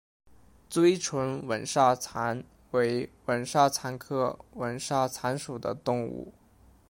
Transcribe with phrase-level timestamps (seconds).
[0.67, 6.33] 锥唇吻沙蚕为吻沙蚕科吻沙蚕属的动物。